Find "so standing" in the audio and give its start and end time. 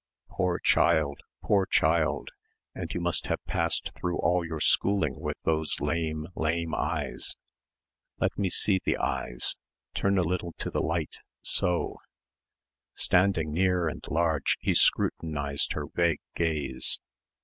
11.43-13.51